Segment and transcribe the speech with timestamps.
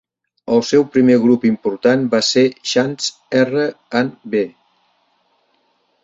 [0.53, 3.11] El seu primer grup important va ser Chants
[3.41, 3.67] R
[4.01, 4.41] and B.